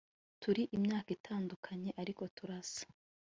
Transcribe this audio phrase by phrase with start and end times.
[0.41, 2.83] turi imyaka itandukanye ariko turasa